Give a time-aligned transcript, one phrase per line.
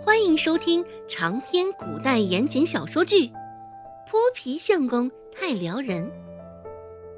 [0.00, 3.26] 欢迎收听长篇古代言情小说剧
[4.08, 6.04] 《泼皮相公太撩人》，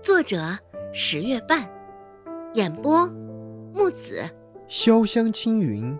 [0.03, 0.59] 作者
[0.90, 1.71] 十月半，
[2.54, 3.06] 演播
[3.74, 4.24] 木子
[4.67, 5.95] 潇湘青云，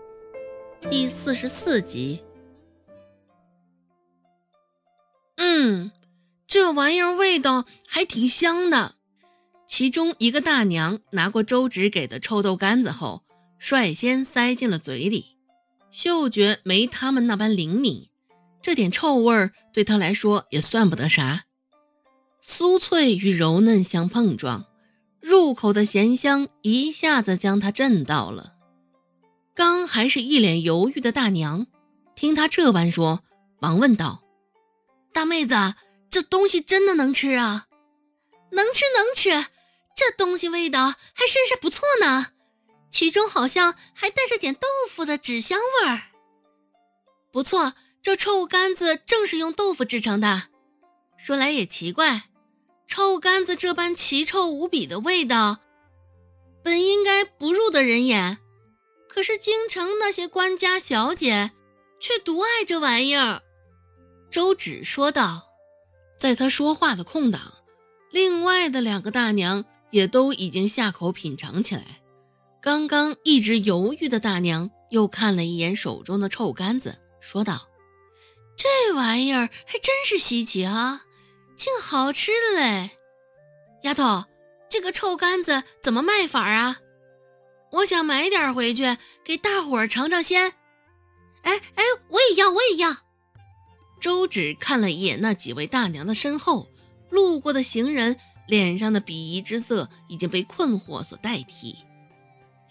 [0.89, 2.23] 第四十四集。
[5.35, 5.91] 嗯，
[6.47, 8.95] 这玩意儿味道还挺香的。
[9.67, 13.21] 其中一个大娘拿过周芷给的臭豆干子后，
[13.59, 15.37] 率先塞进了嘴里。
[15.91, 18.09] 嗅觉没他们那般灵敏，
[18.61, 21.43] 这点臭味儿对他来说也算不得啥。
[22.43, 24.65] 酥脆与柔嫩相碰撞，
[25.19, 28.53] 入口的咸香一下子将他震到了。
[29.53, 31.67] 刚还是一脸犹豫的大娘，
[32.15, 33.19] 听他这般说，
[33.59, 34.23] 忙问道
[35.13, 35.53] ：“大妹子，
[36.09, 37.67] 这东西真的能吃啊？
[38.51, 39.49] 能吃能吃，
[39.95, 42.27] 这东西味道还甚是不错呢。”
[42.91, 46.01] 其中好像还带着点豆腐的纸香味儿，
[47.31, 50.49] 不错，这臭干子正是用豆腐制成的。
[51.17, 52.23] 说来也奇怪，
[52.87, 55.59] 臭干子这般奇臭无比的味道，
[56.61, 58.37] 本应该不入的人眼，
[59.07, 61.51] 可是京城那些官家小姐
[61.99, 63.41] 却独爱这玩意儿。
[64.29, 65.47] 周芷说道。
[66.19, 67.41] 在他说话的空档，
[68.11, 72.00] 另外的两个大娘也都已经下口品尝起来。
[72.61, 77.67] 刚刚一直犹豫的大娘又看了一眼手中的臭干子，说道
[78.55, 81.01] ：“这玩意儿还真是稀奇啊，
[81.55, 82.91] 竟好吃的嘞！
[83.81, 84.25] 丫头，
[84.69, 86.77] 这个臭干子怎么卖法啊？
[87.71, 90.53] 我想买点回去给大伙儿尝尝鲜。
[91.41, 92.95] 哎哎，我也要，我也要。”
[93.99, 96.69] 周芷看了一眼那几位大娘的身后，
[97.09, 98.17] 路过的行人
[98.47, 101.75] 脸上的鄙夷之色已经被困惑所代替。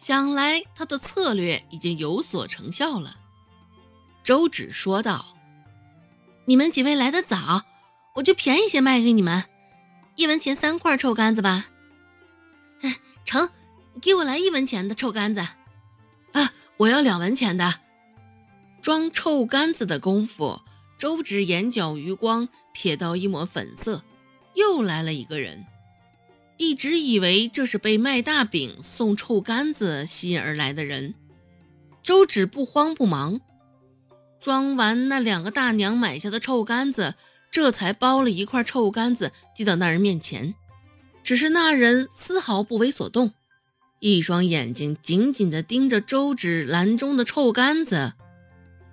[0.00, 3.18] 想来他的策略已经有所成效了，
[4.24, 5.36] 周芷说道
[6.46, 7.62] ：“你们几位来得早，
[8.14, 9.44] 我就便宜些卖给你们，
[10.16, 11.68] 一文钱三块臭干子吧。
[12.80, 12.96] ”“哎，
[13.26, 13.50] 成，
[14.00, 15.46] 给我来一文钱的臭干子。
[16.32, 17.80] ”“啊，我要两文钱的。”
[18.80, 20.62] 装臭干子的功夫，
[20.96, 24.02] 周芷眼角余光瞥到一抹粉色，
[24.54, 25.66] 又来了一个人。
[26.60, 31.14] 一直以为这是被卖大饼送臭干子吸引而来的人，
[32.02, 33.40] 周芷不慌不忙，
[34.38, 37.14] 装完那两个大娘买下的臭干子，
[37.50, 40.54] 这才包了一块臭干子递到那人面前。
[41.22, 43.32] 只是那人丝毫不为所动，
[43.98, 48.12] 一双眼睛紧紧地盯着周芷篮中的臭干子。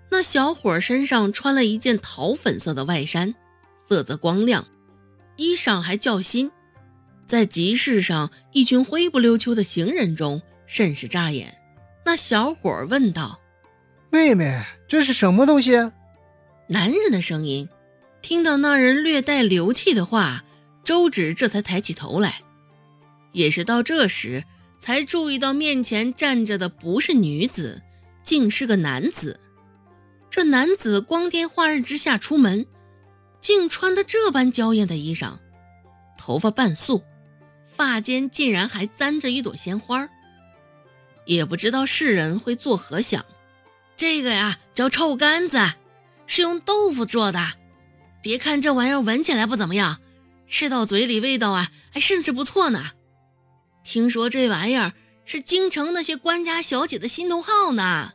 [0.09, 3.35] 那小伙身上穿了一件桃粉色的外衫，
[3.75, 4.65] 色泽光亮，
[5.35, 6.49] 衣裳还较新。
[7.27, 11.59] 在集市上，一群灰不溜秋的行人中，甚是扎眼。
[12.05, 13.41] 那小伙问道
[14.09, 15.91] ：“妹妹，这是什么东西？”
[16.69, 17.67] 男人的声音。
[18.21, 20.45] 听到那人略带流气的话，
[20.85, 22.41] 周芷这才抬起头来。
[23.33, 24.45] 也是到这时，
[24.79, 27.81] 才注意到面前站着的不是女子，
[28.23, 29.39] 竟是个男子。
[30.29, 32.65] 这男子光天化日之下出门，
[33.41, 35.33] 竟穿的这般娇艳的衣裳，
[36.17, 37.03] 头发半素。
[37.77, 40.09] 发间竟然还簪着一朵鲜花，
[41.25, 43.23] 也不知道世人会作何想。
[43.95, 45.59] 这个呀叫臭干子，
[46.25, 47.39] 是用豆腐做的。
[48.23, 49.99] 别看这玩意儿闻起来不怎么样，
[50.47, 52.91] 吃到嘴里味道啊还甚是不错呢。
[53.83, 58.13] 听说这玩意儿是京城那些官家小姐的心头好呢。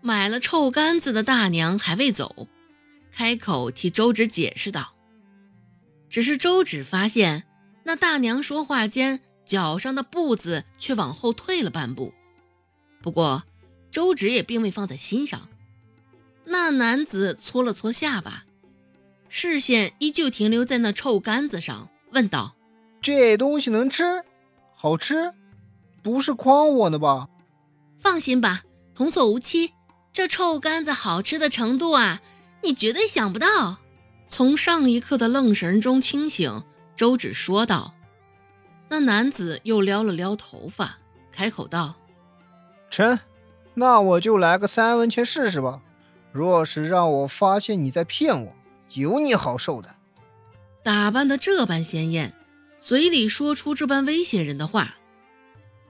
[0.00, 2.48] 买了臭干子的大娘还未走，
[3.12, 4.94] 开口替周芷解释道。
[6.08, 7.44] 只是周芷发现。
[7.86, 12.12] 那大娘说话间，脚上的步子却往后退了半步。
[13.00, 13.44] 不过，
[13.92, 15.48] 周芷也并未放在心上。
[16.46, 18.44] 那男子搓了搓下巴，
[19.28, 22.56] 视线依旧停留在那臭干子上，问道
[23.00, 24.24] ：“这东西能吃？
[24.74, 25.32] 好吃？
[26.02, 27.28] 不是诓我呢吧？”
[28.02, 28.64] 放心吧，
[28.96, 29.70] 童叟无欺。
[30.12, 32.20] 这臭干子好吃的程度啊，
[32.64, 33.76] 你绝对想不到。
[34.26, 36.64] 从上一刻的愣神中清醒。
[36.96, 37.94] 周芷说道
[38.88, 40.98] ：“那男子又撩了撩头发，
[41.30, 41.96] 开口道
[42.90, 43.18] ：‘成，
[43.74, 45.82] 那我就来个三文钱试试吧。
[46.32, 48.52] 若是让我发现你在骗我，
[48.94, 49.94] 有你好受的。’
[50.82, 52.32] 打扮的这般鲜艳，
[52.80, 54.96] 嘴里说出这般威胁人的话，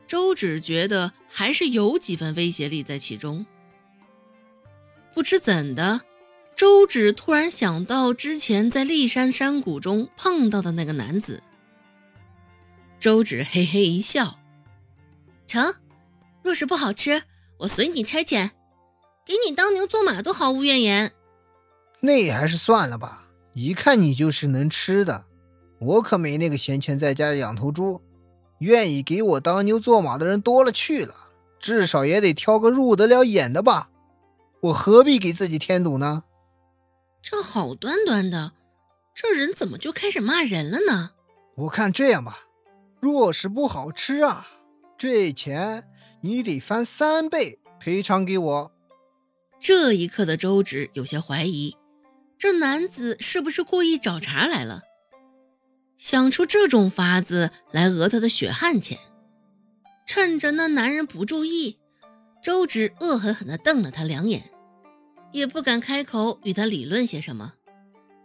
[0.09, 3.47] 周芷觉得还是有几分威胁力在其中。
[5.15, 6.01] 不知怎的。”
[6.57, 11.43] 周芷突然想到之前在骊山山谷中碰到的那个男子。
[12.99, 14.39] 周芷嘿嘿一笑
[15.47, 15.75] ：“成，
[16.43, 17.25] 若是不好吃，
[17.59, 18.53] 我随你差遣。
[19.27, 21.13] 给你当牛做马都毫无怨言。
[22.01, 25.27] 那还是算了吧，一看你就是能吃的。
[25.79, 28.01] 我可没那个闲钱在家养头猪，
[28.61, 31.13] 愿意给我当牛做马的人多了去了，
[31.61, 33.91] 至少也得挑个入得了眼的吧。
[34.63, 36.23] 我何必给自己添堵呢？
[37.29, 38.53] 这好端端的，
[39.13, 41.11] 这人怎么就开始骂人了呢？
[41.57, 42.47] 我看这样吧，
[43.01, 44.47] 若是不好吃啊，
[44.97, 45.89] 这钱
[46.21, 48.73] 你得翻三倍赔偿给我。
[49.59, 51.77] 这一刻的周芷有些怀疑，
[52.39, 54.83] 这男子是不是故意找茬来了，
[55.97, 59.01] 想出这种法子来讹他的血汗钱。
[60.07, 61.81] 趁着那男人不注意，
[62.41, 64.49] 周芷恶狠狠地瞪了他两眼。
[65.37, 67.53] 也不敢开口与他理论些什么，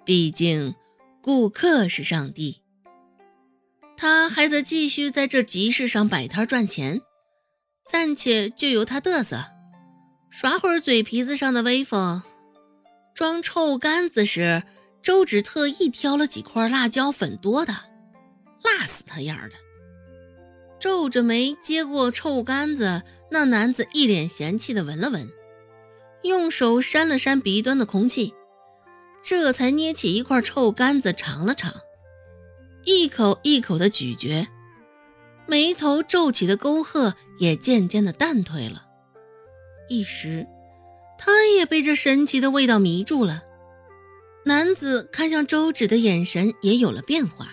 [0.05, 0.75] 毕竟
[1.21, 2.61] 顾客是上帝，
[3.97, 7.01] 他还得继续在这集市上摆摊赚钱，
[7.85, 9.43] 暂且就由他嘚瑟，
[10.29, 12.23] 耍会儿嘴皮子上的威风。
[13.13, 14.63] 装臭干子时，
[15.01, 17.75] 周芷特意挑了几块辣椒粉多的，
[18.63, 19.55] 辣死他样的。
[20.79, 25.29] 皱着眉接过臭干子，那男子一脸嫌弃的闻了闻。
[26.23, 28.33] 用手扇了扇鼻端的空气，
[29.23, 31.73] 这才捏起一块臭干子尝了尝，
[32.83, 34.47] 一口一口的咀嚼，
[35.47, 38.87] 眉头皱起的沟壑也渐渐的淡退了。
[39.89, 40.47] 一时，
[41.17, 43.43] 他也被这神奇的味道迷住了。
[44.45, 47.49] 男子看向周芷的眼神也有了变化，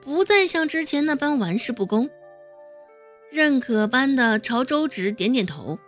[0.00, 2.08] 不再像之前那般玩世不恭，
[3.30, 5.78] 认可般的朝周芷点点头。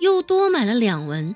[0.00, 1.34] 又多买了两文，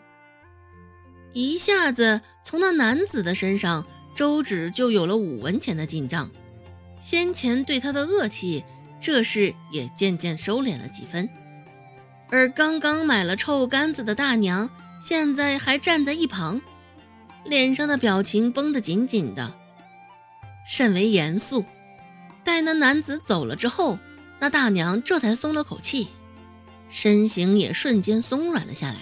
[1.32, 6.31] 一下子从那男子的身上，周芷就有了五文钱的进账。
[6.99, 8.64] 先前对他的恶气，
[9.00, 11.29] 这事也渐渐收敛了几分。
[12.29, 14.69] 而刚刚买了臭干子的大娘，
[15.00, 16.61] 现在还站在一旁，
[17.44, 19.55] 脸上的表情绷得紧紧的，
[20.69, 21.64] 甚为严肃。
[22.43, 23.99] 待那男子走了之后，
[24.41, 26.08] 那大娘这才松了口气。
[26.88, 28.96] 身形也瞬间松软了下来，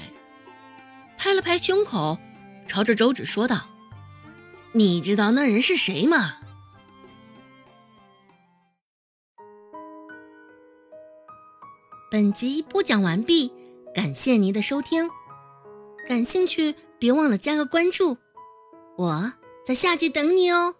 [1.16, 2.18] 拍了拍胸口，
[2.66, 3.66] 朝着周芷说道
[4.72, 6.38] ：“你知道那人是谁吗？”
[12.10, 13.52] 本集播讲完毕，
[13.94, 15.10] 感谢您的收听。
[16.06, 18.18] 感兴趣，别忘了加个关注，
[18.96, 19.32] 我
[19.66, 20.76] 在下集等你哦。